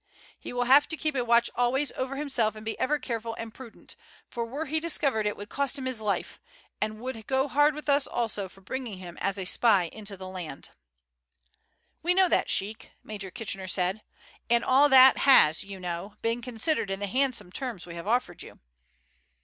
[0.39, 3.53] He will have to keep a watch always over himself and be ever careful and
[3.53, 3.95] prudent,
[4.27, 6.39] for were he discovered it would cost him his life,
[6.81, 10.27] and would go hard with us also for bringing him as a spy into the
[10.27, 10.69] land."
[12.01, 14.01] "We know that, sheik," Major Kitchener said;
[14.49, 18.41] "and all that has, you know, been considered in the handsome terms we have offered
[18.41, 18.57] you."